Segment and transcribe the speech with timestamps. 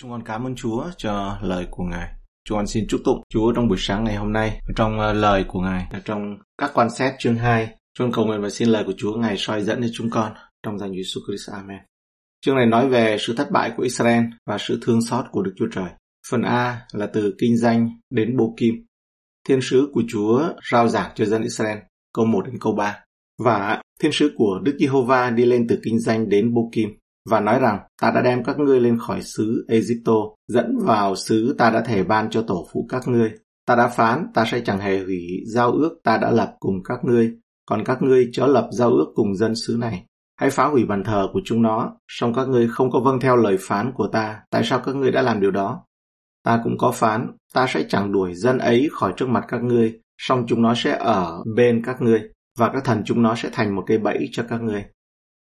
[0.00, 2.08] Chúng con cảm ơn Chúa cho lời của Ngài.
[2.44, 5.44] Chúng con xin chúc tụng Chúa trong buổi sáng ngày hôm nay, trong ờ, lời
[5.48, 7.68] của Ngài, trong các quan xét chương 2.
[7.94, 10.32] Chúng con cầu nguyện và xin lời của Chúa Ngài soi dẫn cho chúng con
[10.62, 11.50] trong danh Jesus Christ.
[11.52, 11.78] Amen.
[12.40, 15.52] Chương này nói về sự thất bại của Israel và sự thương xót của Đức
[15.56, 15.90] Chúa Trời.
[16.30, 18.74] Phần A là từ kinh danh đến bô kim.
[19.48, 21.78] Thiên sứ của Chúa rao giảng cho dân Israel,
[22.14, 23.04] câu 1 đến câu 3.
[23.38, 26.99] Và thiên sứ của Đức Giê-hô-va đi lên từ kinh danh đến bô kim
[27.30, 30.12] và nói rằng ta đã đem các ngươi lên khỏi xứ Egypto,
[30.48, 33.32] dẫn vào xứ ta đã thể ban cho tổ phụ các ngươi.
[33.66, 36.98] Ta đã phán ta sẽ chẳng hề hủy giao ước ta đã lập cùng các
[37.04, 37.32] ngươi,
[37.66, 40.04] còn các ngươi chớ lập giao ước cùng dân xứ này.
[40.36, 43.36] Hãy phá hủy bàn thờ của chúng nó, song các ngươi không có vâng theo
[43.36, 45.84] lời phán của ta, tại sao các ngươi đã làm điều đó?
[46.44, 50.00] Ta cũng có phán, ta sẽ chẳng đuổi dân ấy khỏi trước mặt các ngươi,
[50.18, 52.22] song chúng nó sẽ ở bên các ngươi,
[52.58, 54.84] và các thần chúng nó sẽ thành một cây bẫy cho các ngươi.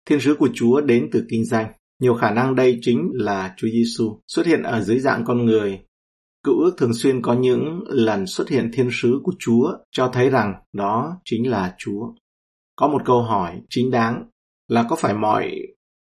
[0.05, 1.67] Thiên sứ của Chúa đến từ kinh danh.
[1.99, 5.79] Nhiều khả năng đây chính là Chúa Giêsu xuất hiện ở dưới dạng con người.
[6.43, 10.29] Cựu ước thường xuyên có những lần xuất hiện thiên sứ của Chúa cho thấy
[10.29, 12.13] rằng đó chính là Chúa.
[12.75, 14.29] Có một câu hỏi chính đáng
[14.67, 15.51] là có phải mọi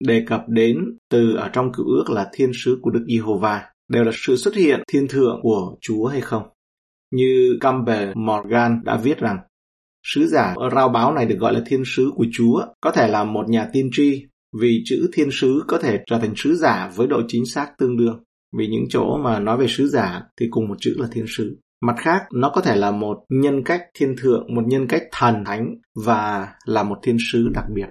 [0.05, 0.79] đề cập đến
[1.11, 4.55] từ ở trong cựu ước là thiên sứ của Đức Giê-hô-va đều là sự xuất
[4.55, 6.43] hiện thiên thượng của Chúa hay không?
[7.11, 9.39] Như Campbell Morgan đã viết rằng
[10.05, 13.25] Sứ giả rao báo này được gọi là thiên sứ của Chúa, có thể là
[13.25, 14.25] một nhà tiên tri,
[14.61, 17.97] vì chữ thiên sứ có thể trở thành sứ giả với độ chính xác tương
[17.97, 18.23] đương.
[18.59, 21.57] Vì những chỗ mà nói về sứ giả thì cùng một chữ là thiên sứ.
[21.87, 25.45] Mặt khác, nó có thể là một nhân cách thiên thượng, một nhân cách thần
[25.45, 27.89] thánh và là một thiên sứ đặc biệt.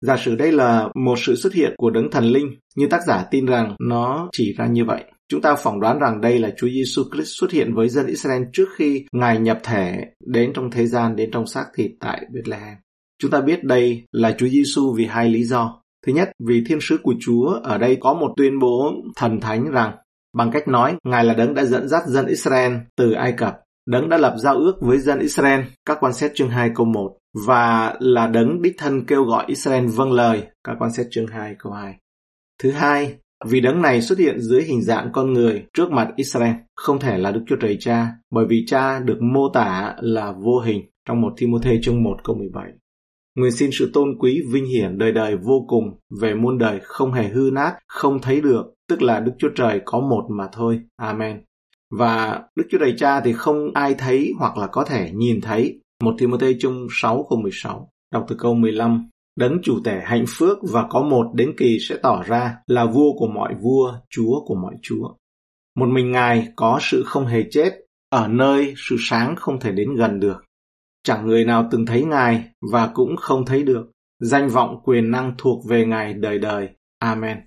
[0.00, 3.24] Giả sử đây là một sự xuất hiện của đấng thần linh, như tác giả
[3.30, 5.04] tin rằng nó chỉ ra như vậy.
[5.32, 8.42] Chúng ta phỏng đoán rằng đây là Chúa Giêsu Christ xuất hiện với dân Israel
[8.52, 12.76] trước khi Ngài nhập thể đến trong thế gian, đến trong xác thịt tại Bethlehem.
[13.18, 15.82] Chúng ta biết đây là Chúa Giêsu vì hai lý do.
[16.06, 19.70] Thứ nhất, vì thiên sứ của Chúa ở đây có một tuyên bố thần thánh
[19.70, 19.92] rằng
[20.36, 24.08] bằng cách nói Ngài là đấng đã dẫn dắt dân Israel từ Ai Cập, đấng
[24.08, 27.94] đã lập giao ước với dân Israel, các quan xét chương 2 câu 1, và
[28.00, 31.72] là đấng đích thân kêu gọi Israel vâng lời, các quan xét chương 2 câu
[31.72, 31.94] 2.
[32.62, 33.16] Thứ hai,
[33.46, 37.18] vì đấng này xuất hiện dưới hình dạng con người trước mặt Israel, không thể
[37.18, 41.20] là Đức Chúa Trời Cha, bởi vì Cha được mô tả là vô hình trong
[41.20, 42.72] một Timôthê chương 1 câu 17.
[43.36, 45.84] Người xin sự tôn quý vinh hiển đời đời vô cùng
[46.20, 49.80] về muôn đời không hề hư nát, không thấy được, tức là Đức Chúa Trời
[49.84, 50.80] có một mà thôi.
[50.96, 51.44] Amen.
[51.90, 55.80] Và Đức Chúa Trời Cha thì không ai thấy hoặc là có thể nhìn thấy.
[56.02, 57.90] Một Timôthê chung 6 câu 16.
[58.12, 61.96] Đọc từ câu 15 Đấng chủ tể hạnh phước và có một đến kỳ sẽ
[62.02, 65.14] tỏ ra là vua của mọi vua, chúa của mọi chúa.
[65.76, 67.72] Một mình Ngài có sự không hề chết,
[68.08, 70.44] ở nơi sự sáng không thể đến gần được.
[71.02, 73.90] Chẳng người nào từng thấy Ngài và cũng không thấy được.
[74.20, 76.68] Danh vọng quyền năng thuộc về Ngài đời đời.
[76.98, 77.38] Amen.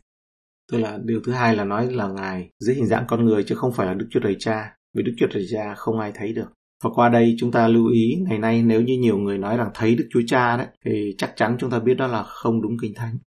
[0.72, 3.56] Tức là điều thứ hai là nói là Ngài dưới hình dạng con người chứ
[3.56, 4.78] không phải là Đức Chúa Trời Cha.
[4.94, 6.48] Vì Đức Chúa Trời Cha không ai thấy được.
[6.84, 9.70] Và qua đây chúng ta lưu ý ngày nay nếu như nhiều người nói rằng
[9.74, 12.78] thấy Đức Chúa Cha đấy thì chắc chắn chúng ta biết đó là không đúng
[12.82, 13.18] kinh thánh.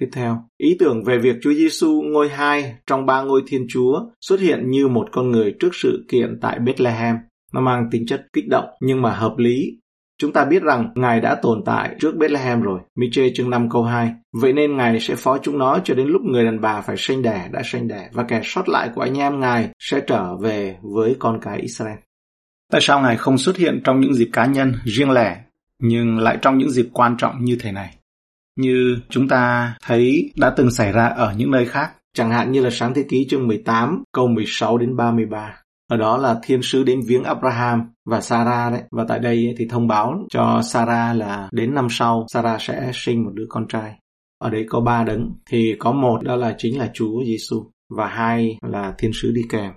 [0.00, 4.00] Tiếp theo, ý tưởng về việc Chúa Giêsu ngôi hai trong ba ngôi Thiên Chúa
[4.20, 7.16] xuất hiện như một con người trước sự kiện tại Bethlehem.
[7.52, 9.78] Nó mang tính chất kích động nhưng mà hợp lý.
[10.20, 13.82] Chúng ta biết rằng Ngài đã tồn tại trước Bethlehem rồi, Miche chương 5 câu
[13.82, 14.12] 2.
[14.32, 17.22] Vậy nên Ngài sẽ phó chúng nó cho đến lúc người đàn bà phải sinh
[17.22, 20.76] đẻ đã sinh đẻ và kẻ sót lại của anh em Ngài sẽ trở về
[20.82, 21.98] với con cái Israel.
[22.72, 25.40] Tại sao Ngài không xuất hiện trong những dịp cá nhân, riêng lẻ,
[25.78, 27.94] nhưng lại trong những dịp quan trọng như thế này?
[28.56, 32.60] Như chúng ta thấy đã từng xảy ra ở những nơi khác, chẳng hạn như
[32.60, 35.62] là sáng thế ký chương 18, câu 16 đến 33.
[35.90, 38.82] Ở đó là thiên sứ đến viếng Abraham và Sarah đấy.
[38.90, 43.24] Và tại đây thì thông báo cho Sarah là đến năm sau Sarah sẽ sinh
[43.24, 43.98] một đứa con trai.
[44.38, 45.32] Ở đấy có ba đấng.
[45.50, 49.42] Thì có một đó là chính là Chúa Giêsu và hai là thiên sứ đi
[49.48, 49.72] kèm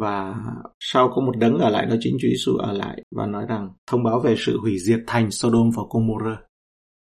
[0.00, 0.34] và
[0.80, 3.68] sau có một đấng ở lại đó chính Chúa Giêsu ở lại và nói rằng
[3.86, 6.38] thông báo về sự hủy diệt thành Sodom và Gomorrah.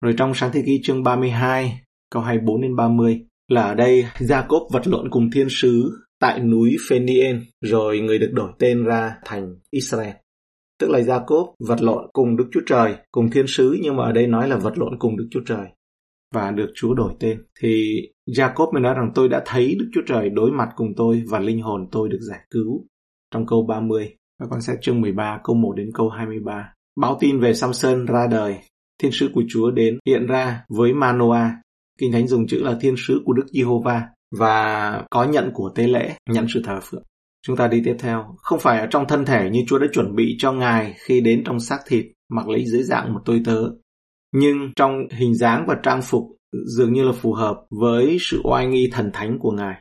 [0.01, 4.69] Rồi trong sáng thế ký chương 32 câu 24 đến 30 là ở đây Jacob
[4.69, 9.55] vật lộn cùng thiên sứ tại núi Phenien rồi người được đổi tên ra thành
[9.71, 10.13] Israel.
[10.79, 14.11] Tức là Jacob vật lộn cùng Đức Chúa Trời, cùng thiên sứ nhưng mà ở
[14.11, 15.67] đây nói là vật lộn cùng Đức Chúa Trời
[16.33, 17.43] và được Chúa đổi tên.
[17.59, 21.23] Thì Jacob mới nói rằng tôi đã thấy Đức Chúa Trời đối mặt cùng tôi
[21.29, 22.85] và linh hồn tôi được giải cứu.
[23.33, 26.73] Trong câu 30, và con sẽ chương 13 câu 1 đến câu 23.
[26.99, 28.57] Báo tin về Samson ra đời,
[29.01, 31.61] thiên sứ của Chúa đến hiện ra với Manoa.
[31.99, 34.01] Kinh Thánh dùng chữ là thiên sứ của Đức Giê-hô-va
[34.37, 37.03] và có nhận của tế lễ, nhận sự thờ phượng.
[37.47, 40.15] Chúng ta đi tiếp theo, không phải ở trong thân thể như Chúa đã chuẩn
[40.15, 43.69] bị cho Ngài khi đến trong xác thịt, mặc lấy dưới dạng một tôi tớ,
[44.33, 46.23] nhưng trong hình dáng và trang phục
[46.65, 49.75] dường như là phù hợp với sự oai nghi thần thánh của Ngài.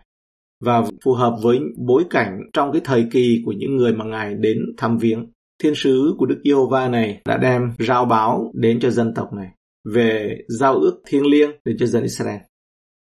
[0.65, 4.35] và phù hợp với bối cảnh trong cái thời kỳ của những người mà Ngài
[4.35, 5.27] đến thăm viếng.
[5.63, 9.49] Thiên sứ của Đức Giê-hô-va này đã đem rao báo đến cho dân tộc này
[9.95, 12.41] về giao ước thiêng liêng đến cho dân Israel.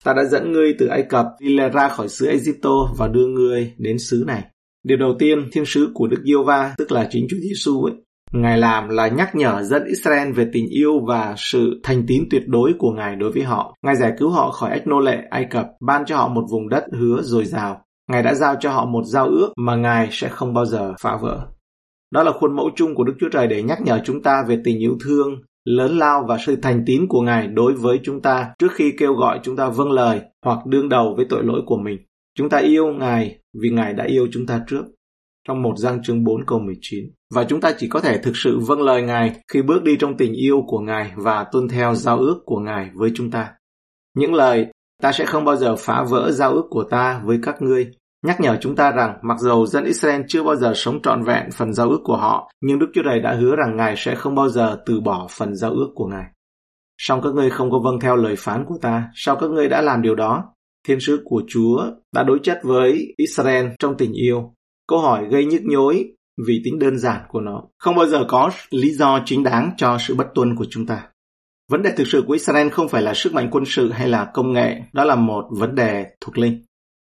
[0.04, 3.74] Ta đã dẫn ngươi từ Ai Cập đi ra khỏi xứ Egypto và đưa ngươi
[3.78, 4.44] đến xứ này.
[4.82, 7.94] Điều đầu tiên, thiên sứ của Đức Giê-hô-va, tức là chính Chúa Giêsu ấy,
[8.42, 12.42] Ngài làm là nhắc nhở dân Israel về tình yêu và sự thành tín tuyệt
[12.46, 13.74] đối của Ngài đối với họ.
[13.82, 16.68] Ngài giải cứu họ khỏi ách nô lệ Ai Cập, ban cho họ một vùng
[16.68, 17.80] đất hứa dồi dào.
[18.10, 21.16] Ngài đã giao cho họ một giao ước mà Ngài sẽ không bao giờ phá
[21.22, 21.46] vỡ.
[22.12, 24.58] Đó là khuôn mẫu chung của Đức Chúa Trời để nhắc nhở chúng ta về
[24.64, 28.50] tình yêu thương, lớn lao và sự thành tín của Ngài đối với chúng ta
[28.58, 31.76] trước khi kêu gọi chúng ta vâng lời hoặc đương đầu với tội lỗi của
[31.76, 31.98] mình.
[32.38, 34.84] Chúng ta yêu Ngài vì Ngài đã yêu chúng ta trước.
[35.48, 37.04] Trong một giang chương 4 câu 19.
[37.34, 40.16] Và chúng ta chỉ có thể thực sự vâng lời Ngài khi bước đi trong
[40.16, 43.52] tình yêu của Ngài và tuân theo giao ước của Ngài với chúng ta.
[44.16, 44.66] Những lời
[45.02, 47.90] ta sẽ không bao giờ phá vỡ giao ước của ta với các ngươi
[48.26, 51.50] nhắc nhở chúng ta rằng mặc dầu dân Israel chưa bao giờ sống trọn vẹn
[51.54, 54.34] phần giao ước của họ, nhưng Đức Chúa Trời đã hứa rằng Ngài sẽ không
[54.34, 56.24] bao giờ từ bỏ phần giao ước của Ngài.
[56.98, 59.82] Song các ngươi không có vâng theo lời phán của ta, sao các ngươi đã
[59.82, 60.44] làm điều đó?
[60.88, 61.84] Thiên sứ của Chúa
[62.14, 64.55] đã đối chất với Israel trong tình yêu.
[64.88, 66.12] Câu hỏi gây nhức nhối
[66.46, 67.62] vì tính đơn giản của nó.
[67.78, 71.08] Không bao giờ có lý do chính đáng cho sự bất tuân của chúng ta.
[71.70, 74.30] Vấn đề thực sự của Israel không phải là sức mạnh quân sự hay là
[74.34, 76.64] công nghệ, đó là một vấn đề thuộc linh.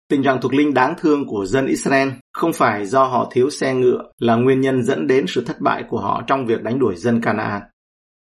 [0.09, 3.73] Tình trạng thuộc linh đáng thương của dân Israel không phải do họ thiếu xe
[3.73, 6.95] ngựa là nguyên nhân dẫn đến sự thất bại của họ trong việc đánh đuổi
[6.95, 7.61] dân Canaan.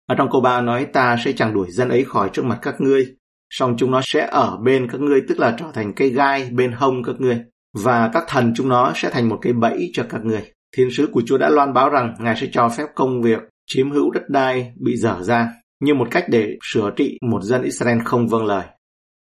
[0.07, 2.81] Ở trong câu 3 nói ta sẽ chẳng đuổi dân ấy khỏi trước mặt các
[2.81, 3.15] ngươi,
[3.51, 6.73] song chúng nó sẽ ở bên các ngươi tức là trở thành cây gai bên
[6.73, 7.45] hông các ngươi
[7.79, 10.53] và các thần chúng nó sẽ thành một cái bẫy cho các người.
[10.77, 13.91] Thiên sứ của Chúa đã loan báo rằng Ngài sẽ cho phép công việc chiếm
[13.91, 15.49] hữu đất đai bị dở ra
[15.81, 18.65] như một cách để sửa trị một dân Israel không vâng lời.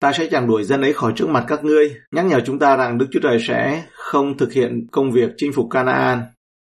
[0.00, 2.76] Ta sẽ chẳng đuổi dân ấy khỏi trước mặt các ngươi, nhắc nhở chúng ta
[2.76, 6.22] rằng Đức Chúa Trời sẽ không thực hiện công việc chinh phục Canaan.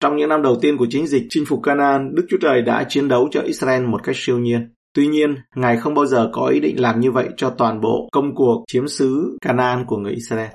[0.01, 2.85] Trong những năm đầu tiên của chiến dịch chinh phục Canaan, Đức Chúa Trời đã
[2.89, 4.69] chiến đấu cho Israel một cách siêu nhiên.
[4.95, 8.09] Tuy nhiên, Ngài không bao giờ có ý định làm như vậy cho toàn bộ
[8.13, 10.51] công cuộc chiếm xứ Canaan của người Israel.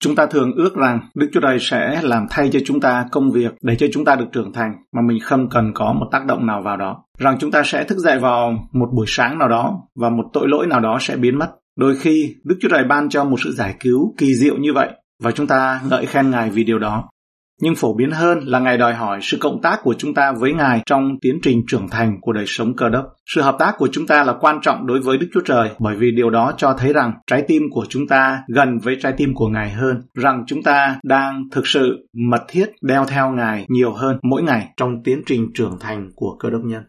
[0.00, 3.30] Chúng ta thường ước rằng Đức Chúa Trời sẽ làm thay cho chúng ta công
[3.30, 6.26] việc để cho chúng ta được trưởng thành, mà mình không cần có một tác
[6.26, 7.04] động nào vào đó.
[7.18, 10.48] Rằng chúng ta sẽ thức dậy vào một buổi sáng nào đó và một tội
[10.48, 11.50] lỗi nào đó sẽ biến mất.
[11.78, 14.88] Đôi khi, Đức Chúa Trời ban cho một sự giải cứu kỳ diệu như vậy
[15.22, 17.08] và chúng ta ngợi khen Ngài vì điều đó.
[17.60, 20.52] Nhưng phổ biến hơn là Ngài đòi hỏi sự cộng tác của chúng ta với
[20.52, 23.04] Ngài trong tiến trình trưởng thành của đời sống cơ đốc.
[23.34, 25.96] Sự hợp tác của chúng ta là quan trọng đối với Đức Chúa Trời bởi
[25.96, 29.34] vì điều đó cho thấy rằng trái tim của chúng ta gần với trái tim
[29.34, 33.92] của Ngài hơn, rằng chúng ta đang thực sự mật thiết đeo theo Ngài nhiều
[33.92, 36.82] hơn mỗi ngày trong tiến trình trưởng thành của cơ đốc nhân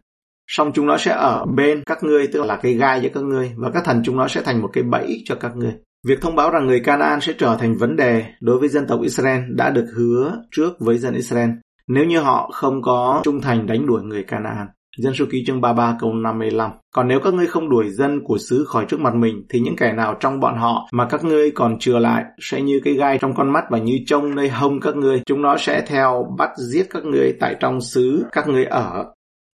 [0.47, 3.51] Song chúng nó sẽ ở bên các ngươi tức là cái gai giữa các ngươi
[3.57, 5.73] và các thần chúng nó sẽ thành một cái bẫy cho các ngươi
[6.05, 9.01] việc thông báo rằng người Canaan sẽ trở thành vấn đề đối với dân tộc
[9.01, 11.49] Israel đã được hứa trước với dân Israel.
[11.87, 14.67] Nếu như họ không có trung thành đánh đuổi người Canaan.
[14.97, 18.37] Dân số ký chương 33 câu 55 Còn nếu các ngươi không đuổi dân của
[18.37, 21.51] xứ khỏi trước mặt mình, Thì những kẻ nào trong bọn họ mà các ngươi
[21.51, 24.79] còn chừa lại Sẽ như cái gai trong con mắt và như trông nơi hông
[24.79, 25.21] các ngươi.
[25.25, 29.05] Chúng nó sẽ theo bắt giết các ngươi tại trong xứ các ngươi ở.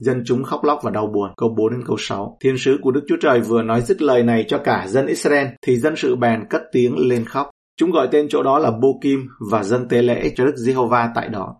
[0.00, 1.30] Dân chúng khóc lóc và đau buồn.
[1.36, 2.36] Câu 4 đến câu 6.
[2.40, 5.46] Thiên sứ của Đức Chúa Trời vừa nói dứt lời này cho cả dân Israel,
[5.66, 7.50] thì dân sự bèn cất tiếng lên khóc.
[7.76, 11.12] Chúng gọi tên chỗ đó là Bô Kim và dân tế lễ cho Đức Giê-hô-va
[11.14, 11.56] tại đó.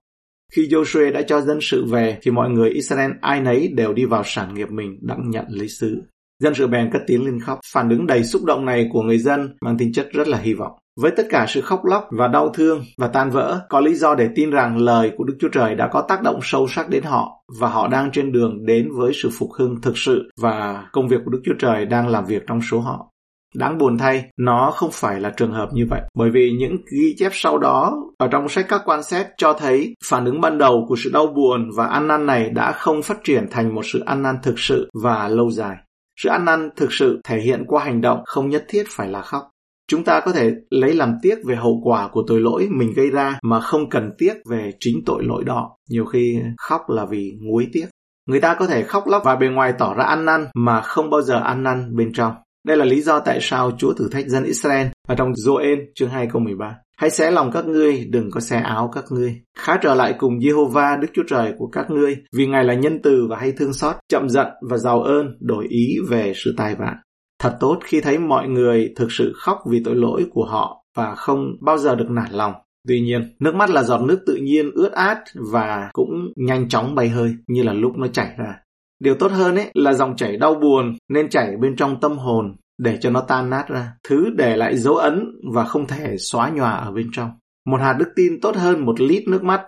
[0.53, 4.05] Khi Joshua đã cho dân sự về, thì mọi người Israel ai nấy đều đi
[4.05, 6.03] vào sản nghiệp mình đặng nhận lấy sứ
[6.43, 7.59] Dân sự bèn cất tiếng lên khóc.
[7.73, 10.55] Phản ứng đầy xúc động này của người dân mang tính chất rất là hy
[10.55, 10.73] vọng.
[11.01, 14.15] Với tất cả sự khóc lóc và đau thương và tan vỡ, có lý do
[14.15, 17.03] để tin rằng lời của Đức Chúa Trời đã có tác động sâu sắc đến
[17.03, 21.09] họ và họ đang trên đường đến với sự phục hưng thực sự và công
[21.09, 23.07] việc của Đức Chúa Trời đang làm việc trong số họ.
[23.55, 27.15] Đáng buồn thay, nó không phải là trường hợp như vậy, bởi vì những ghi
[27.19, 30.85] chép sau đó ở trong sách các quan xét cho thấy phản ứng ban đầu
[30.89, 34.03] của sự đau buồn và ăn năn này đã không phát triển thành một sự
[34.07, 35.77] ăn năn thực sự và lâu dài.
[36.21, 39.23] Sự ăn năn thực sự thể hiện qua hành động không nhất thiết phải là
[39.23, 39.43] khóc.
[39.91, 43.11] Chúng ta có thể lấy làm tiếc về hậu quả của tội lỗi mình gây
[43.11, 45.77] ra mà không cần tiếc về chính tội lỗi đó.
[45.91, 47.87] Nhiều khi khóc là vì nguối tiếc.
[48.29, 51.11] Người ta có thể khóc lóc và bề ngoài tỏ ra ăn năn mà không
[51.11, 52.33] bao giờ ăn năn bên trong.
[52.67, 56.11] Đây là lý do tại sao Chúa thử thách dân Israel ở trong Joel chương
[56.11, 56.75] 2 câu 13.
[56.97, 59.41] Hãy xé lòng các ngươi, đừng có xé áo các ngươi.
[59.59, 63.01] Khá trở lại cùng Jehovah Đức Chúa Trời của các ngươi, vì Ngài là nhân
[63.03, 66.75] từ và hay thương xót, chậm giận và giàu ơn, đổi ý về sự tai
[66.75, 66.97] vạn.
[67.41, 71.15] Thật tốt khi thấy mọi người thực sự khóc vì tội lỗi của họ và
[71.15, 72.53] không bao giờ được nản lòng.
[72.89, 76.95] Tuy nhiên, nước mắt là giọt nước tự nhiên ướt át và cũng nhanh chóng
[76.95, 78.55] bay hơi như là lúc nó chảy ra.
[79.01, 82.57] Điều tốt hơn ấy là dòng chảy đau buồn nên chảy bên trong tâm hồn
[82.79, 86.51] để cho nó tan nát ra, thứ để lại dấu ấn và không thể xóa
[86.51, 87.31] nhòa ở bên trong.
[87.67, 89.63] Một hạt đức tin tốt hơn một lít nước mắt,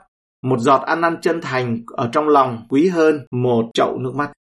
[0.45, 4.33] một giọt ăn năn chân thành ở trong lòng quý hơn một chậu nước mắt.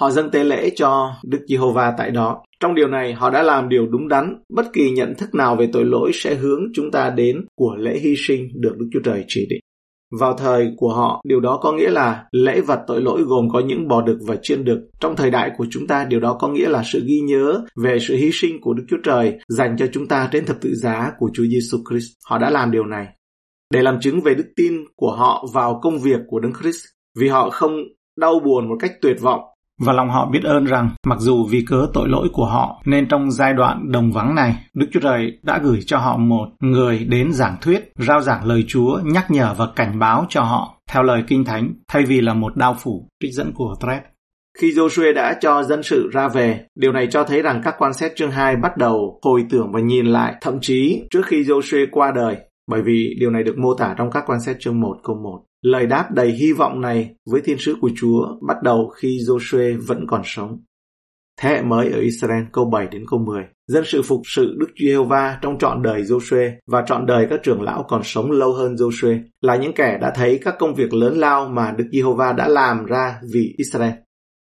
[0.00, 2.42] Họ dâng tế lễ cho Đức Giê-hô-va tại đó.
[2.60, 4.42] Trong điều này, họ đã làm điều đúng đắn.
[4.54, 7.98] Bất kỳ nhận thức nào về tội lỗi sẽ hướng chúng ta đến của lễ
[7.98, 9.60] hy sinh được Đức Chúa Trời chỉ định.
[10.20, 13.60] Vào thời của họ, điều đó có nghĩa là lễ vật tội lỗi gồm có
[13.60, 14.78] những bò đực và chiên đực.
[15.00, 17.98] Trong thời đại của chúng ta, điều đó có nghĩa là sự ghi nhớ về
[18.00, 21.12] sự hy sinh của Đức Chúa Trời dành cho chúng ta trên thập tự giá
[21.18, 22.06] của Chúa Giêsu Christ.
[22.26, 23.06] Họ đã làm điều này
[23.74, 26.84] để làm chứng về đức tin của họ vào công việc của Đấng Christ
[27.18, 27.76] vì họ không
[28.16, 29.40] đau buồn một cách tuyệt vọng
[29.80, 33.08] và lòng họ biết ơn rằng mặc dù vì cớ tội lỗi của họ nên
[33.08, 36.98] trong giai đoạn đồng vắng này, Đức Chúa Trời đã gửi cho họ một người
[36.98, 41.02] đến giảng thuyết, rao giảng lời Chúa, nhắc nhở và cảnh báo cho họ theo
[41.02, 44.02] lời Kinh Thánh thay vì là một đao phủ, trích dẫn của Thread.
[44.58, 47.92] Khi Joshua đã cho dân sự ra về, điều này cho thấy rằng các quan
[47.92, 51.86] xét chương 2 bắt đầu hồi tưởng và nhìn lại, thậm chí trước khi Joshua
[51.90, 52.36] qua đời,
[52.70, 55.40] bởi vì điều này được mô tả trong các quan xét chương 1 câu 1.
[55.64, 59.86] Lời đáp đầy hy vọng này với thiên sứ của Chúa bắt đầu khi Joshua
[59.86, 60.60] vẫn còn sống.
[61.40, 63.44] Thế hệ mới ở Israel câu 7 đến câu 10.
[63.66, 67.62] Dân sự phục sự Đức Giê-hô-va trong trọn đời Joshua và trọn đời các trưởng
[67.62, 71.18] lão còn sống lâu hơn Joshua là những kẻ đã thấy các công việc lớn
[71.18, 73.92] lao mà Đức Giê-hô-va đã làm ra vì Israel.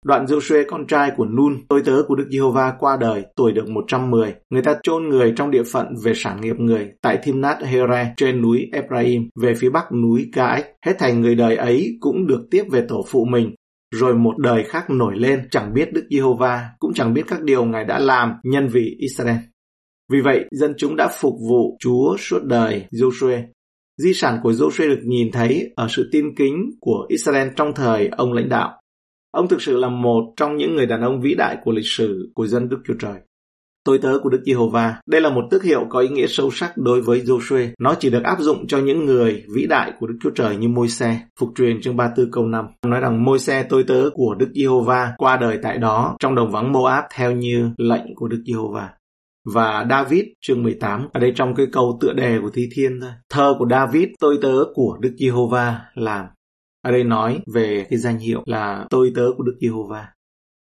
[0.06, 3.68] Đoạn Joshua con trai của Nun, tôi tớ của Đức Giê-hô-va qua đời, tuổi được
[3.68, 4.34] 110.
[4.50, 8.42] Người ta chôn người trong địa phận về sản nghiệp người, tại Thimnat Here trên
[8.42, 10.66] núi Ephraim, về phía bắc núi Gaech.
[10.86, 13.54] Hết thành người đời ấy cũng được tiếp về tổ phụ mình.
[13.94, 17.64] Rồi một đời khác nổi lên, chẳng biết Đức Giê-hô-va, cũng chẳng biết các điều
[17.64, 19.36] Ngài đã làm nhân vì Israel.
[20.12, 23.42] Vì vậy, dân chúng đã phục vụ Chúa suốt đời Joshua.
[24.02, 28.08] Di sản của Joshua được nhìn thấy ở sự tin kính của Israel trong thời
[28.08, 28.80] ông lãnh đạo.
[29.30, 32.30] Ông thực sự là một trong những người đàn ông vĩ đại của lịch sử
[32.34, 33.14] của dân Đức Chúa Trời.
[33.84, 35.00] Tôi tớ của Đức Giê-hô-va.
[35.06, 37.68] Đây là một tước hiệu có ý nghĩa sâu sắc đối với Joshua.
[37.78, 40.68] Nó chỉ được áp dụng cho những người vĩ đại của Đức Chúa Trời như
[40.68, 41.18] Môi-se.
[41.40, 42.66] Phục truyền chương 34 câu 5.
[42.86, 46.72] Nói rằng Môi-se tôi tớ của Đức Giê-hô-va qua đời tại đó, trong đồng vắng
[46.72, 48.90] Moab theo như lệnh của Đức Giê-hô-va
[49.54, 53.10] và David chương 18 ở đây trong cái câu tựa đề của Thi Thiên thôi.
[53.30, 56.26] Thơ của David tôi tớ của Đức Giê-hô-va làm
[56.86, 60.08] ở đây nói về cái danh hiệu là tôi tớ của Đức Giê-hô-va.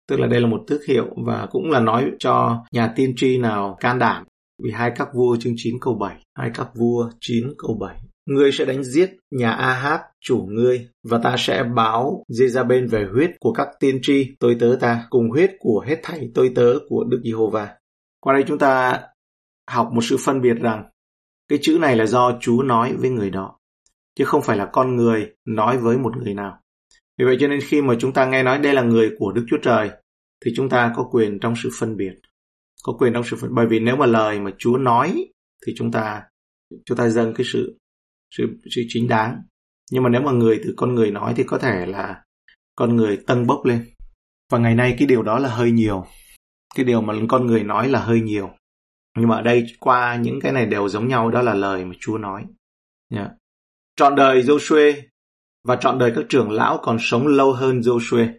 [0.08, 3.38] Tức là đây là một tước hiệu và cũng là nói cho nhà tiên tri
[3.38, 4.24] nào can đảm.
[4.62, 8.00] Vì hai các vua chương 9 câu 7, hai các vua 9 câu 7.
[8.26, 13.30] Ngươi sẽ đánh giết nhà Ahab, chủ ngươi, và ta sẽ báo Jezabel về huyết
[13.40, 17.04] của các tiên tri tôi tớ ta, cùng huyết của hết thảy tôi tớ của
[17.04, 17.68] Đức Giê-hô-va.
[18.20, 19.00] Qua đây chúng ta
[19.70, 20.84] học một sự phân biệt rằng
[21.48, 23.59] cái chữ này là do Chúa nói với người đó
[24.14, 26.60] chứ không phải là con người nói với một người nào.
[27.18, 29.44] Vì vậy cho nên khi mà chúng ta nghe nói đây là người của Đức
[29.50, 29.90] Chúa Trời,
[30.44, 32.12] thì chúng ta có quyền trong sự phân biệt.
[32.84, 35.26] Có quyền trong sự phân bởi vì nếu mà lời mà Chúa nói,
[35.66, 36.22] thì chúng ta
[36.84, 37.78] chúng ta dâng cái sự
[38.36, 39.42] sự sự chính đáng.
[39.90, 42.22] Nhưng mà nếu mà người từ con người nói, thì có thể là
[42.76, 43.84] con người tăng bốc lên.
[44.52, 46.04] Và ngày nay cái điều đó là hơi nhiều.
[46.74, 48.50] Cái điều mà con người nói là hơi nhiều.
[49.18, 51.94] Nhưng mà ở đây qua những cái này đều giống nhau, đó là lời mà
[52.00, 52.44] Chúa nói.
[53.14, 53.30] Yeah.
[54.00, 54.92] Trọn đời Joshua
[55.64, 58.32] và trọn đời các trưởng lão còn sống lâu hơn Joshua.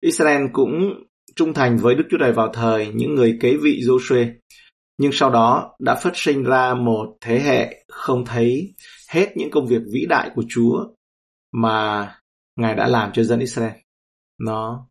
[0.00, 0.72] Israel cũng
[1.36, 4.32] trung thành với Đức Chúa Trời vào thời những người kế vị Joshua.
[4.98, 8.74] Nhưng sau đó đã phát sinh ra một thế hệ không thấy
[9.10, 10.84] hết những công việc vĩ đại của Chúa
[11.52, 12.08] mà
[12.56, 13.72] Ngài đã làm cho dân Israel.
[14.40, 14.86] Nó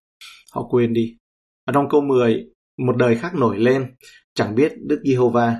[0.54, 1.18] họ quên đi.
[1.66, 2.46] Ở trong câu 10,
[2.78, 3.96] một đời khác nổi lên,
[4.36, 5.56] chẳng biết Đức Giê-hô-va,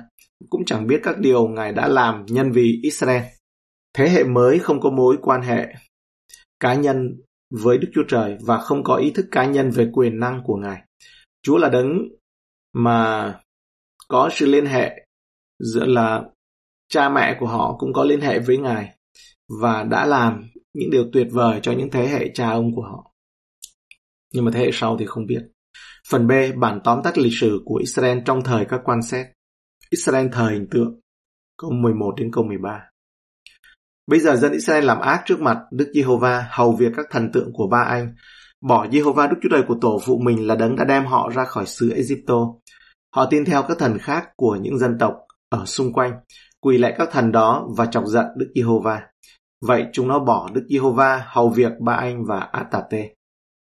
[0.50, 3.22] cũng chẳng biết các điều Ngài đã làm nhân vì Israel.
[3.94, 5.74] Thế hệ mới không có mối quan hệ
[6.60, 7.20] cá nhân
[7.50, 10.56] với Đức Chúa Trời và không có ý thức cá nhân về quyền năng của
[10.56, 10.82] Ngài.
[11.42, 11.98] Chúa là đấng
[12.72, 13.34] mà
[14.08, 15.06] có sự liên hệ
[15.58, 16.22] giữa là
[16.88, 18.96] cha mẹ của họ cũng có liên hệ với Ngài
[19.60, 23.12] và đã làm những điều tuyệt vời cho những thế hệ cha ông của họ.
[24.34, 25.42] Nhưng mà thế hệ sau thì không biết.
[26.08, 29.26] Phần B, bản tóm tắt lịch sử của Israel trong thời các quan xét.
[29.90, 31.00] Israel thời hình tượng,
[31.58, 32.91] câu 11 đến câu 13.
[34.06, 37.52] Bây giờ dân Israel làm ác trước mặt Đức Giê-hô-va, hầu việc các thần tượng
[37.52, 38.14] của ba anh,
[38.60, 41.44] bỏ Giê-hô-va Đức Chúa Trời của tổ phụ mình là đấng đã đem họ ra
[41.44, 42.34] khỏi xứ Egypto.
[43.14, 45.14] Họ tin theo các thần khác của những dân tộc
[45.48, 46.12] ở xung quanh,
[46.60, 49.02] quỳ lại các thần đó và chọc giận Đức Giê-hô-va.
[49.66, 53.08] Vậy chúng nó bỏ Đức Giê-hô-va, hầu việc ba anh và Atate.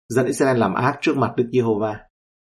[0.10, 2.00] Dân Israel làm ác trước mặt Đức Giê-hô-va.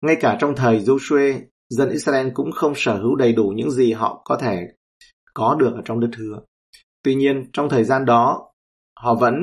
[0.05, 3.93] Ngay cả trong thời Joshua, dân Israel cũng không sở hữu đầy đủ những gì
[3.93, 4.67] họ có thể
[5.33, 6.39] có được ở trong đất hứa.
[7.03, 8.51] Tuy nhiên, trong thời gian đó,
[8.95, 9.35] họ vẫn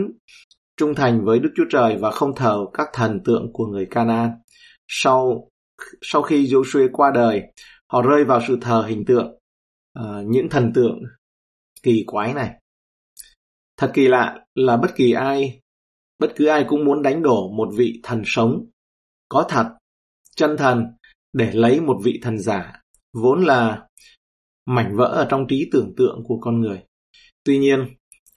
[0.76, 4.30] trung thành với Đức Chúa Trời và không thờ các thần tượng của người Canaan.
[4.88, 5.48] Sau
[6.02, 7.42] sau khi Joshua qua đời,
[7.86, 9.38] họ rơi vào sự thờ hình tượng,
[9.98, 10.98] uh, những thần tượng
[11.82, 12.50] kỳ quái này.
[13.76, 15.60] Thật kỳ lạ là bất kỳ ai,
[16.18, 18.66] bất cứ ai cũng muốn đánh đổ một vị thần sống,
[19.28, 19.74] có thật,
[20.36, 20.84] chân thần
[21.32, 23.86] để lấy một vị thần giả, vốn là
[24.66, 26.82] mảnh vỡ ở trong trí tưởng tượng của con người.
[27.48, 27.86] Tuy nhiên,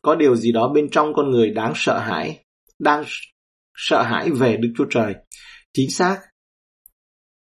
[0.01, 2.45] có điều gì đó bên trong con người đáng sợ hãi,
[2.79, 3.03] đang
[3.75, 5.15] sợ hãi về Đức Chúa Trời.
[5.73, 6.19] Chính xác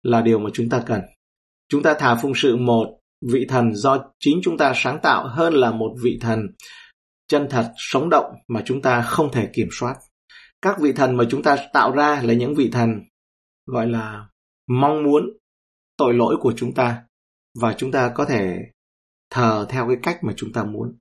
[0.02, 1.00] là điều mà chúng ta cần.
[1.68, 2.86] Chúng ta thà phụng sự một
[3.32, 6.38] vị thần do chính chúng ta sáng tạo hơn là một vị thần
[7.28, 9.94] chân thật, sống động mà chúng ta không thể kiểm soát.
[10.62, 12.90] Các vị thần mà chúng ta tạo ra là những vị thần
[13.66, 14.28] gọi là
[14.66, 15.22] mong muốn
[15.96, 17.02] tội lỗi của chúng ta
[17.60, 18.56] và chúng ta có thể
[19.30, 20.98] thờ theo cái cách mà chúng ta muốn.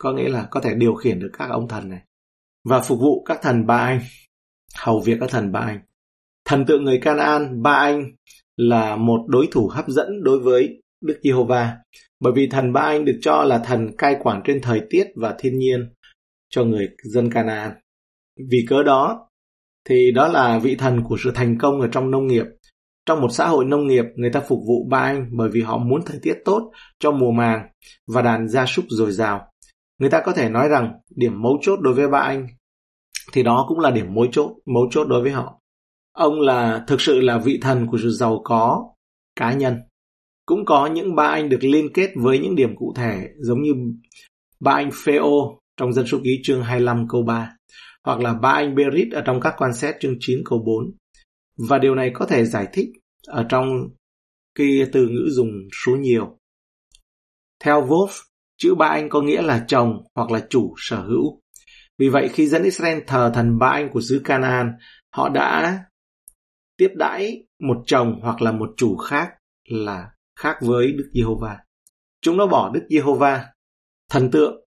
[0.00, 2.00] Có nghĩa là có thể điều khiển được các ông thần này
[2.64, 4.00] và phục vụ các thần ba anh,
[4.78, 5.80] hầu việc các thần ba anh.
[6.44, 8.04] Thần tượng người Canaan ba anh
[8.56, 11.76] là một đối thủ hấp dẫn đối với Đức Giê-hô-va,
[12.20, 15.34] bởi vì thần Ba Anh được cho là thần cai quản trên thời tiết và
[15.38, 15.94] thiên nhiên
[16.50, 17.72] cho người dân Canaan.
[18.50, 19.28] Vì cớ đó,
[19.88, 22.44] thì đó là vị thần của sự thành công ở trong nông nghiệp.
[23.06, 25.78] Trong một xã hội nông nghiệp, người ta phục vụ Ba Anh bởi vì họ
[25.78, 27.68] muốn thời tiết tốt cho mùa màng
[28.06, 29.52] và đàn gia súc dồi dào.
[29.98, 32.46] Người ta có thể nói rằng điểm mấu chốt đối với Ba Anh
[33.32, 35.60] thì đó cũng là điểm mấu chốt, mấu chốt đối với họ.
[36.12, 38.92] Ông là thực sự là vị thần của sự giàu có
[39.36, 39.76] cá nhân.
[40.46, 43.74] Cũng có những ba anh được liên kết với những điểm cụ thể giống như
[44.60, 47.56] ba anh Phêô trong dân số ký chương 25 câu 3
[48.04, 50.96] hoặc là ba anh Berit ở trong các quan xét chương 9 câu 4.
[51.68, 52.88] Và điều này có thể giải thích
[53.26, 53.68] ở trong
[54.54, 55.50] cái từ ngữ dùng
[55.84, 56.38] số nhiều.
[57.60, 58.27] Theo Wolf,
[58.58, 61.42] chữ ba anh có nghĩa là chồng hoặc là chủ sở hữu.
[61.98, 64.72] Vì vậy khi dân Israel thờ thần ba anh của xứ Canaan,
[65.14, 65.78] họ đã
[66.76, 69.30] tiếp đãi một chồng hoặc là một chủ khác
[69.68, 71.58] là khác với Đức Giê-hô-va.
[72.20, 73.44] Chúng nó bỏ Đức Giê-hô-va,
[74.10, 74.64] thần tượng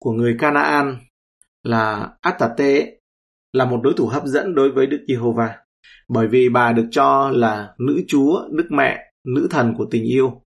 [0.00, 0.98] của người Canaan
[1.62, 2.86] là Atate
[3.52, 5.58] là một đối thủ hấp dẫn đối với Đức Giê-hô-va
[6.08, 10.42] bởi vì bà được cho là nữ chúa, đức mẹ, nữ thần của tình yêu,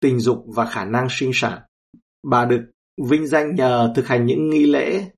[0.00, 1.58] tình dục và khả năng sinh sản.
[2.30, 2.60] Bà được
[3.08, 5.10] vinh danh nhờ thực hành những nghi lễ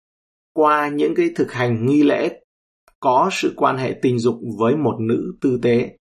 [0.52, 2.40] qua những cái thực hành nghi lễ
[3.00, 5.96] có sự quan hệ tình dục với một nữ tư tế,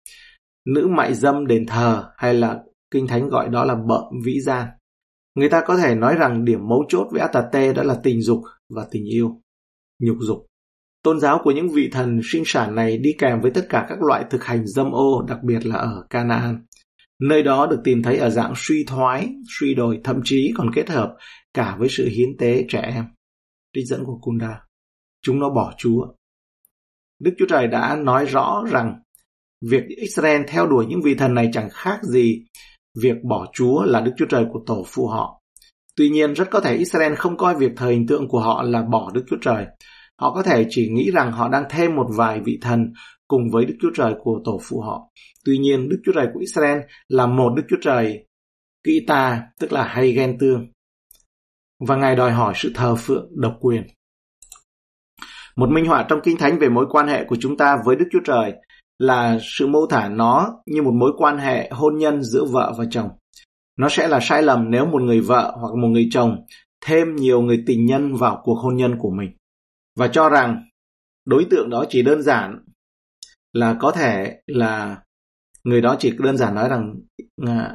[0.67, 4.69] nữ mại dâm đền thờ hay là Kinh Thánh gọi đó là bợm vĩ gian.
[5.35, 8.41] Người ta có thể nói rằng điểm mấu chốt với Atate đó là tình dục
[8.75, 9.41] và tình yêu,
[10.03, 10.47] nhục dục.
[11.03, 14.03] Tôn giáo của những vị thần sinh sản này đi kèm với tất cả các
[14.03, 16.67] loại thực hành dâm ô, đặc biệt là ở Canaan.
[17.29, 20.91] Nơi đó được tìm thấy ở dạng suy thoái, suy đồi, thậm chí còn kết
[20.91, 21.17] hợp
[21.55, 23.05] cả với sự hiến tế trẻ em.
[23.75, 24.61] Trích dẫn của Kunda.
[25.23, 26.07] Chúng nó bỏ Chúa.
[27.21, 28.95] Đức Chúa Trời đã nói rõ rằng
[29.71, 32.45] việc Israel theo đuổi những vị thần này chẳng khác gì
[33.03, 35.43] việc bỏ Chúa là Đức Chúa Trời của tổ phụ họ.
[35.97, 38.83] Tuy nhiên rất có thể Israel không coi việc thờ hình tượng của họ là
[38.83, 39.67] bỏ Đức Chúa Trời.
[40.21, 42.93] Họ có thể chỉ nghĩ rằng họ đang thêm một vài vị thần
[43.29, 45.11] cùng với Đức Chúa Trời của tổ phụ họ.
[45.45, 48.27] Tuy nhiên Đức Chúa Trời của Israel là một Đức Chúa Trời
[48.85, 50.69] kỹ ta, tức là hay ghen tương.
[51.87, 53.83] Và Ngài đòi hỏi sự thờ phượng độc quyền.
[55.57, 58.07] Một minh họa trong Kinh Thánh về mối quan hệ của chúng ta với Đức
[58.13, 58.53] Chúa Trời
[58.99, 62.85] là sự mô tả nó như một mối quan hệ hôn nhân giữa vợ và
[62.91, 63.09] chồng.
[63.79, 66.45] Nó sẽ là sai lầm nếu một người vợ hoặc một người chồng
[66.85, 69.31] thêm nhiều người tình nhân vào cuộc hôn nhân của mình
[69.97, 70.65] và cho rằng
[71.25, 72.65] đối tượng đó chỉ đơn giản
[73.55, 75.03] là có thể là
[75.65, 76.95] người đó chỉ đơn giản nói rằng
[77.47, 77.73] à,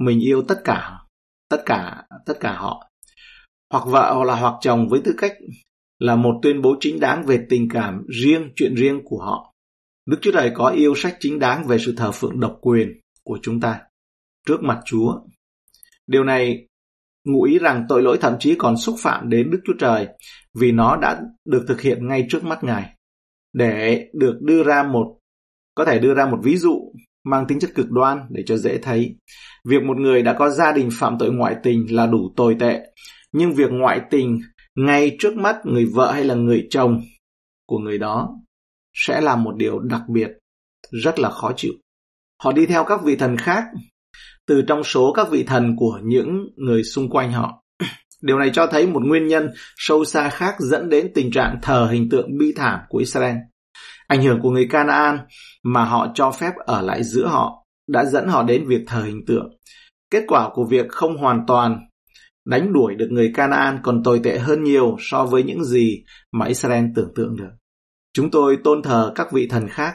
[0.00, 0.98] mình yêu tất cả
[1.48, 2.90] tất cả tất cả họ
[3.72, 5.32] hoặc vợ hoặc là hoặc chồng với tư cách
[5.98, 9.50] là một tuyên bố chính đáng về tình cảm riêng chuyện riêng của họ
[10.06, 13.38] Đức Chúa Trời có yêu sách chính đáng về sự thờ phượng độc quyền của
[13.42, 13.80] chúng ta
[14.46, 15.20] trước mặt Chúa.
[16.06, 16.66] Điều này
[17.24, 20.08] ngụ ý rằng tội lỗi thậm chí còn xúc phạm đến Đức Chúa Trời
[20.54, 22.96] vì nó đã được thực hiện ngay trước mắt Ngài.
[23.52, 25.16] Để được đưa ra một
[25.74, 26.92] có thể đưa ra một ví dụ
[27.24, 29.16] mang tính chất cực đoan để cho dễ thấy.
[29.64, 32.80] Việc một người đã có gia đình phạm tội ngoại tình là đủ tồi tệ,
[33.32, 34.40] nhưng việc ngoại tình
[34.76, 37.00] ngay trước mắt người vợ hay là người chồng
[37.66, 38.36] của người đó
[38.94, 40.30] sẽ là một điều đặc biệt,
[41.02, 41.72] rất là khó chịu.
[42.42, 43.64] Họ đi theo các vị thần khác
[44.46, 47.59] từ trong số các vị thần của những người xung quanh họ.
[48.20, 51.88] Điều này cho thấy một nguyên nhân sâu xa khác dẫn đến tình trạng thờ
[51.90, 53.36] hình tượng bi thảm của Israel.
[54.06, 55.18] Ảnh hưởng của người Canaan
[55.62, 59.20] mà họ cho phép ở lại giữa họ đã dẫn họ đến việc thờ hình
[59.26, 59.56] tượng.
[60.10, 61.78] Kết quả của việc không hoàn toàn
[62.44, 66.46] đánh đuổi được người Canaan còn tồi tệ hơn nhiều so với những gì mà
[66.46, 67.50] Israel tưởng tượng được.
[68.12, 69.94] Chúng tôi tôn thờ các vị thần khác.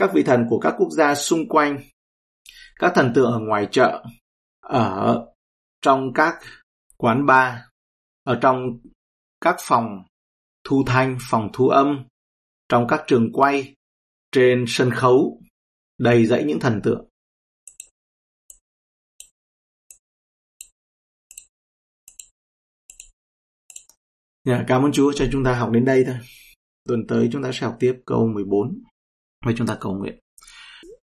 [0.00, 1.78] các vị thần của các quốc gia xung quanh,
[2.78, 4.04] các thần tượng ở ngoài chợ,
[4.60, 5.18] ở
[5.82, 6.34] trong các
[7.00, 7.54] quán bar,
[8.24, 8.78] ở trong
[9.40, 10.04] các phòng
[10.64, 12.04] thu thanh, phòng thu âm,
[12.68, 13.74] trong các trường quay,
[14.32, 15.40] trên sân khấu,
[15.98, 17.10] đầy dẫy những thần tượng.
[24.44, 26.16] Yeah, dạ, cảm ơn Chúa cho chúng ta học đến đây thôi.
[26.88, 28.82] Tuần tới chúng ta sẽ học tiếp câu 14
[29.46, 30.18] và chúng ta cầu nguyện.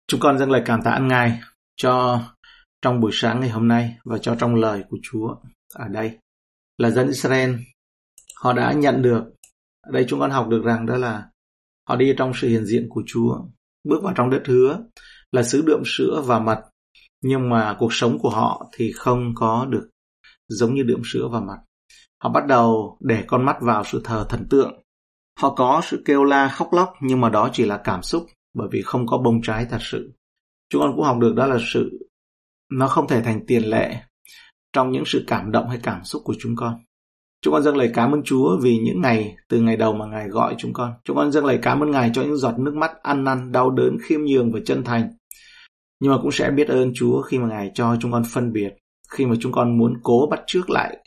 [0.08, 1.40] Chúng con dâng lời cảm tạ ơn Ngài
[1.76, 2.24] cho
[2.82, 5.36] trong buổi sáng ngày hôm nay và cho trong lời của Chúa
[5.74, 6.18] ở đây
[6.78, 7.56] là dân Israel.
[8.36, 9.24] Họ đã nhận được,
[9.82, 11.30] ở đây chúng con học được rằng đó là
[11.88, 13.42] họ đi trong sự hiện diện của Chúa,
[13.84, 14.80] bước vào trong đất hứa
[15.32, 16.62] là sứ đượm sữa và mật,
[17.22, 19.90] nhưng mà cuộc sống của họ thì không có được
[20.50, 21.58] giống như đượm sữa và mật.
[22.24, 24.82] Họ bắt đầu để con mắt vào sự thờ thần tượng.
[25.40, 28.68] Họ có sự kêu la khóc lóc, nhưng mà đó chỉ là cảm xúc, bởi
[28.72, 30.14] vì không có bông trái thật sự.
[30.70, 32.08] Chúng con cũng học được đó là sự,
[32.72, 34.04] nó không thể thành tiền lệ
[34.74, 36.80] trong những sự cảm động hay cảm xúc của chúng con.
[37.42, 40.28] Chúng con dâng lời cảm ơn Chúa vì những ngày từ ngày đầu mà Ngài
[40.28, 40.94] gọi chúng con.
[41.04, 43.70] Chúng con dâng lời cảm ơn Ngài cho những giọt nước mắt ăn năn, đau
[43.70, 45.10] đớn, khiêm nhường và chân thành.
[46.00, 48.70] Nhưng mà cũng sẽ biết ơn Chúa khi mà Ngài cho chúng con phân biệt.
[49.10, 50.98] Khi mà chúng con muốn cố bắt trước lại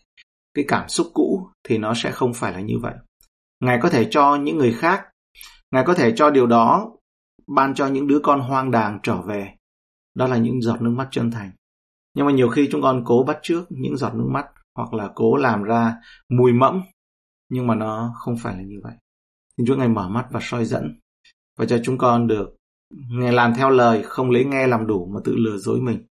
[0.55, 2.94] cái cảm xúc cũ thì nó sẽ không phải là như vậy.
[3.61, 5.05] Ngài có thể cho những người khác,
[5.70, 6.90] Ngài có thể cho điều đó
[7.46, 9.55] ban cho những đứa con hoang đàng trở về
[10.14, 11.50] đó là những giọt nước mắt chân thành
[12.14, 14.46] nhưng mà nhiều khi chúng con cố bắt trước những giọt nước mắt
[14.77, 15.94] hoặc là cố làm ra
[16.29, 16.83] mùi mẫm
[17.48, 18.94] nhưng mà nó không phải là như vậy
[19.57, 21.00] Xin Chúa Ngài mở mắt và soi dẫn
[21.59, 22.57] và cho chúng con được
[22.90, 26.07] nghe làm theo lời không lấy nghe làm đủ mà tự lừa dối mình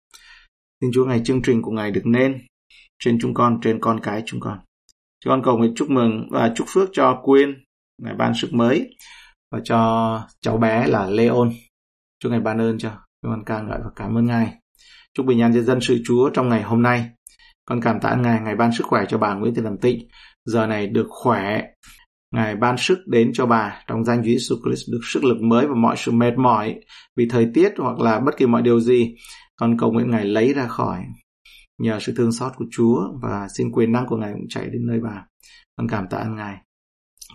[0.81, 2.41] Xin Chúa Ngài chương trình của Ngài được nên
[2.99, 4.59] trên chúng con, trên con cái chúng con.
[5.19, 7.63] Chúng con cầu nguyện chúc mừng và chúc phước cho Quyên,
[8.01, 8.95] Ngài ban sức mới
[9.51, 11.49] và cho cháu bé là Leon.
[12.19, 12.91] Chúa Ngài ban ơn cho
[13.23, 14.60] con ca ngợi và cảm ơn Ngài.
[15.13, 17.09] Chúc bình an cho dân sự Chúa trong ngày hôm nay.
[17.65, 20.07] Con cảm tạ Ngài, Ngài ban sức khỏe cho bà Nguyễn Thị Làm Tịnh.
[20.45, 21.61] Giờ này được khỏe.
[22.33, 25.67] Ngài ban sức đến cho bà trong danh Chúa Jesus Christ được sức lực mới
[25.67, 26.75] và mọi sự mệt mỏi
[27.17, 29.15] vì thời tiết hoặc là bất kỳ mọi điều gì.
[29.55, 31.03] Con cầu nguyện Ngài lấy ra khỏi
[31.77, 34.87] nhờ sự thương xót của Chúa và xin quyền năng của Ngài cũng chạy đến
[34.87, 35.25] nơi bà.
[35.77, 36.55] Con cảm tạ Ngài.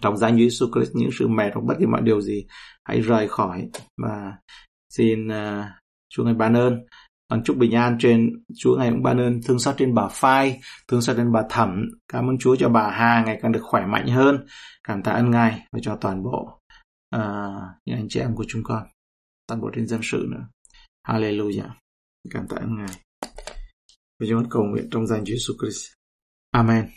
[0.02, 2.46] Trong danh Chúa Jesus Christ những sự mệt hoặc bất kỳ mọi điều gì
[2.84, 3.68] hãy rời khỏi
[4.02, 4.32] và
[4.96, 5.64] Xin uh,
[6.08, 6.78] Chúa ngài ban ơn.
[7.28, 10.60] Con chúc bình an trên Chúa ngài cũng ban ơn thương xót trên bà Phai,
[10.88, 11.82] thương xót trên bà Thẩm.
[12.08, 14.46] Cảm ơn Chúa cho bà Hà ngày càng được khỏe mạnh hơn.
[14.88, 16.60] Cảm tạ ơn Ngài và cho toàn bộ
[17.16, 17.22] uh,
[17.84, 18.86] những anh chị em của chúng con,
[19.46, 20.48] toàn bộ trên dân sự nữa.
[21.08, 21.70] Hallelujah.
[22.30, 23.00] Cảm tạ ơn Ngài.
[24.20, 25.92] Và chúng con cầu nguyện trong danh Chúa Jesus Christ.
[26.50, 26.88] Amen.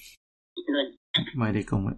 [1.35, 1.97] Mời đi cầu nguyện.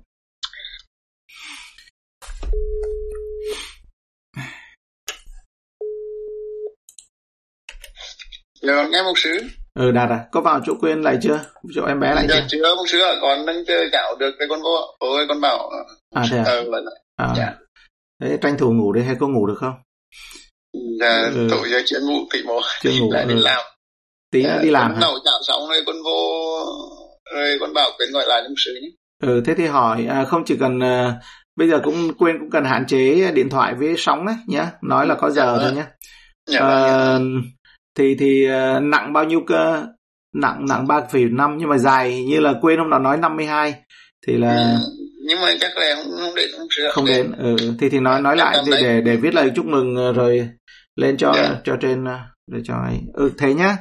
[8.61, 9.37] Dạ con nghe mục sư.
[9.79, 11.39] Ừ đạt à, có vào chỗ quên lại chưa?
[11.75, 12.45] Chỗ em bé lại dạ, chưa?
[12.49, 14.75] chưa mục sư ạ, con đang chơi gạo được cái con vô.
[14.99, 15.71] Ôi con bảo.
[16.15, 16.43] À thế à?
[16.45, 17.33] Ờ, vâng à.
[17.37, 17.53] Dạ.
[18.23, 19.73] Thế tranh thủ ngủ đi hay có ngủ được không?
[20.99, 21.47] Dạ, ừ.
[21.51, 23.11] tối giờ chuyện ngủ thì một Chưa ngủ.
[23.11, 23.41] lại đi ừ.
[23.41, 23.61] làm.
[24.31, 24.99] Tí nữa đi làm hả?
[25.01, 26.19] Nấu chảo xong rồi con vô
[27.35, 28.87] rồi con bảo quên gọi lại mục sư nhé.
[29.23, 31.13] Ừ, thế thì hỏi à, không chỉ cần uh,
[31.55, 35.07] bây giờ cũng quên cũng cần hạn chế điện thoại với sóng đấy nhá, nói
[35.07, 35.87] là có giờ dạ, thôi nhá.
[36.49, 36.59] Dạ,
[37.15, 37.21] uh,
[37.97, 39.85] thì thì uh, nặng bao nhiêu cơ
[40.33, 43.75] nặng nặng ba phẩy năm nhưng mà dài như là quên hôm nào nói 52
[44.27, 44.77] thì là ừ,
[45.27, 48.21] nhưng mà chắc là không, không đến không sửa không đến ừ, thì thì nói
[48.21, 50.49] nói lại thì để để viết lời chúc mừng ờ, rồi
[50.95, 51.49] lên cho yeah.
[51.49, 51.55] Dạ.
[51.63, 52.19] cho trên ờ,
[52.51, 53.77] để cho ấy ừ thế nhá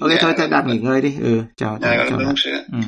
[0.00, 0.22] ok yeah.
[0.22, 0.28] Dạ.
[0.28, 2.54] thôi thôi đặt nghỉ ngơi đi ừ chào chào, chào, chào.
[2.72, 2.78] Ừ.